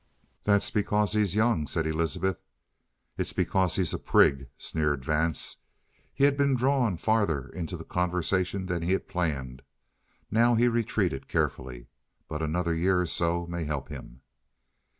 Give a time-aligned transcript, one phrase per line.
[0.45, 2.41] "That's because he's young," said Elizabeth.
[3.19, 5.57] "It's because he's a prig," sneered Vance.
[6.11, 9.61] He had been drawn farther into the conversation than he planned;
[10.31, 11.85] now he retreated carefully.
[12.27, 14.21] "But another year or so may help him."